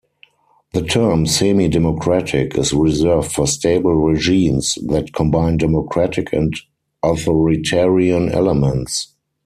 [0.73, 6.51] The term "semi-democratic" is reserved for stable regimes that combine democratic and
[7.03, 9.13] authoritarian elements.